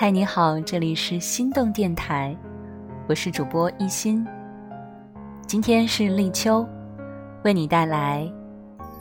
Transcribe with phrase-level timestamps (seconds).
[0.00, 2.34] 嗨，你好，这里是心动电台，
[3.06, 4.26] 我是主播一心。
[5.46, 6.66] 今天是立秋，
[7.44, 8.26] 为你带来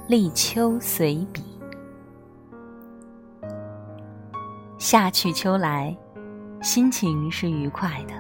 [0.10, 1.42] 立秋随笔。
[4.78, 5.96] 夏去秋来，
[6.62, 8.14] 心情是愉快的，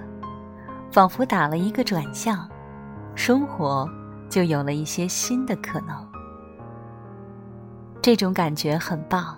[0.89, 2.49] 仿佛打了一个转向，
[3.13, 3.85] 生活
[4.29, 6.07] 就有了一些新的可能。
[8.01, 9.37] 这种感觉很棒，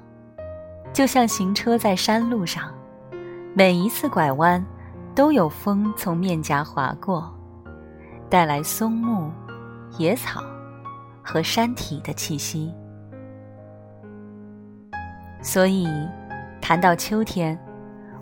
[0.93, 2.71] 就像行车在山路上。
[3.53, 4.65] 每一次拐弯，
[5.13, 7.29] 都有风从面颊划过，
[8.29, 9.29] 带来松木、
[9.97, 10.41] 野草
[11.21, 12.73] 和山体的气息。
[15.41, 15.85] 所以，
[16.61, 17.59] 谈到秋天，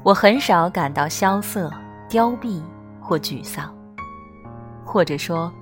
[0.02, 1.72] 我很少感到萧瑟、
[2.10, 2.60] 凋敝
[3.00, 3.72] 或沮丧，
[4.84, 5.54] 或者说，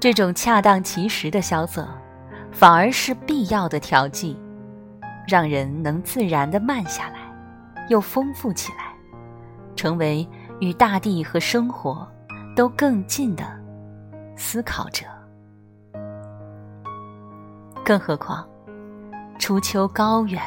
[0.00, 1.86] 这种恰当其时的萧瑟，
[2.50, 4.36] 反而是必要的调剂，
[5.28, 7.20] 让人能自然的慢下来，
[7.88, 8.85] 又丰富起来。
[9.76, 10.26] 成为
[10.58, 12.06] 与大地和生活
[12.56, 13.44] 都更近的
[14.34, 15.04] 思考者。
[17.84, 18.44] 更何况，
[19.38, 20.42] 初秋高远、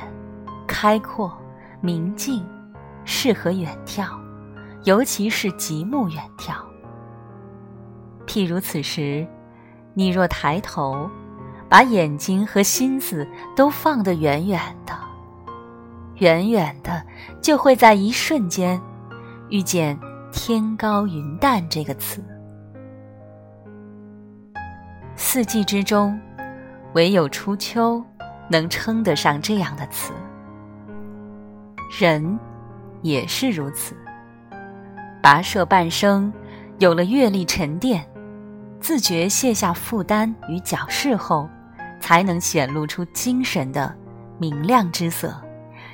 [0.68, 1.32] 开阔、
[1.80, 2.46] 明净，
[3.06, 4.10] 适合远眺，
[4.84, 6.56] 尤其是极目远眺。
[8.28, 9.26] 譬如此时，
[9.94, 11.10] 你若抬头，
[11.70, 14.94] 把眼睛和心思都放得远远的，
[16.16, 17.04] 远远的，
[17.42, 18.80] 就会在一瞬间。
[19.50, 19.98] 遇见
[20.32, 22.24] “天高云淡”这个词，
[25.16, 26.20] 四季之中，
[26.94, 28.04] 唯有初秋
[28.48, 30.14] 能称得上这样的词。
[32.00, 32.40] 人
[33.02, 33.96] 也是如此，
[35.24, 36.32] 跋涉半生，
[36.78, 38.08] 有了阅历沉淀，
[38.80, 41.50] 自觉卸下负担与矫饰后，
[42.00, 43.96] 才能显露出精神的
[44.38, 45.36] 明亮之色，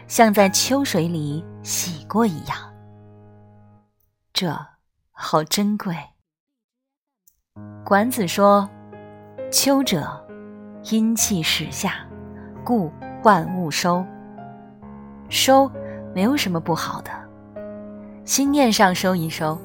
[0.09, 2.58] 像在秋水里洗过一样。
[4.36, 4.53] 这
[5.14, 5.95] 好珍贵。
[7.86, 8.70] 管子说
[9.49, 10.27] ：“秋者，
[10.92, 12.05] 阴气始下，
[12.61, 12.92] 故
[13.23, 14.05] 万物收。
[15.30, 15.71] 收
[16.14, 17.11] 没有什么不好的，
[18.26, 19.58] 心念上收一收，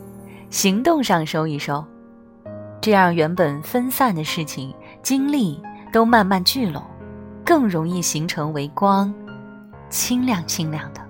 [0.50, 1.84] 行动上收一收，
[2.80, 5.60] 这样原本分散的事情、精力
[5.92, 6.80] 都慢慢聚拢，
[7.44, 9.12] 更容易形成为光，
[9.88, 11.00] 清亮清亮的。”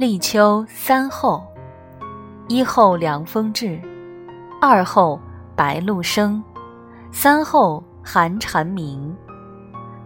[0.00, 1.46] 立秋三候：
[2.48, 3.78] 一候凉风至，
[4.58, 5.20] 二候
[5.54, 6.42] 白露生，
[7.12, 9.14] 三候寒蝉鸣。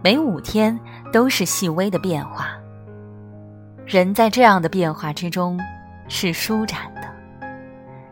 [0.03, 0.77] 每五天
[1.13, 2.49] 都是细微的变化。
[3.85, 5.57] 人在这样的变化之中
[6.09, 7.03] 是舒展的。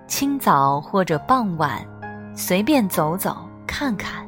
[0.08, 1.86] 清早或者傍晚，
[2.34, 4.26] 随便走走看看，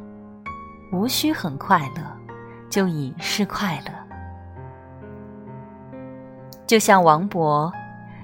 [0.92, 2.02] 无需很快乐，
[2.70, 4.05] 就已是快乐。
[6.68, 7.72] 就像王勃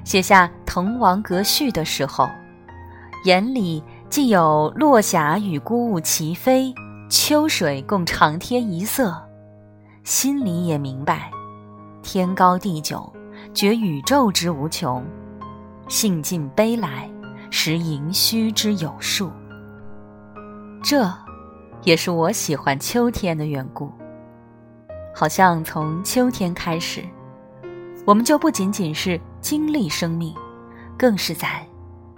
[0.03, 2.27] 写下《滕王阁序》的时候，
[3.25, 6.73] 眼里既有落霞与孤鹜齐飞，
[7.09, 9.15] 秋水共长天一色，
[10.03, 11.29] 心里也明白，
[12.01, 13.11] 天高地久，
[13.53, 15.05] 觉宇宙之无穷，
[15.87, 17.07] 兴尽悲来，
[17.51, 19.31] 识盈虚之有数。
[20.81, 21.07] 这，
[21.83, 23.91] 也是我喜欢秋天的缘故。
[25.13, 27.03] 好像从秋天开始。
[28.05, 30.33] 我们就不仅仅是经历生命，
[30.97, 31.65] 更是在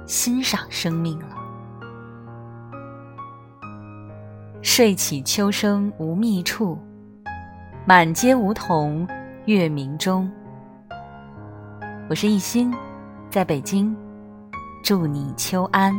[0.05, 1.35] 欣赏生命了。
[4.61, 6.79] 睡起秋声无觅处，
[7.85, 9.05] 满街梧桐
[9.45, 10.31] 月明中。
[12.09, 12.73] 我是一心，
[13.29, 13.95] 在北京，
[14.81, 15.93] 祝你秋安。